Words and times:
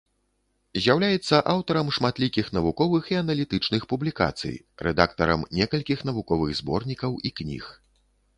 З'яўляецца 0.83 1.35
аўтарам 1.53 1.91
шматлікіх 1.97 2.49
навуковых 2.59 3.03
і 3.15 3.19
аналітычных 3.23 3.85
публікацый, 3.93 4.55
рэдактарам 4.89 5.47
некалькіх 5.59 5.99
навуковых 6.13 6.51
зборнікаў 6.63 7.11
і 7.31 7.35
кніг. 7.43 7.63